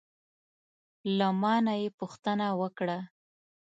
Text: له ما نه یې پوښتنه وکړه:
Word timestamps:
له 1.17 1.27
ما 1.41 1.55
نه 1.65 1.73
یې 1.81 1.87
پوښتنه 1.99 2.45
وکړه: 2.61 2.97